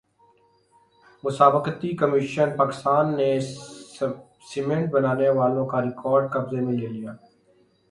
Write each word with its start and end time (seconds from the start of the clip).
مسابقتی 1.23 1.89
کمیشن 1.95 2.55
پاکستان 2.57 3.15
نے 3.17 3.29
سیمنٹ 4.49 4.89
بنانے 4.91 5.29
والوں 5.37 5.65
کا 5.71 5.81
ریکارڈ 5.81 6.31
قبضے 6.33 6.61
میں 6.65 6.77
لے 6.79 6.87
لیا 6.87 7.13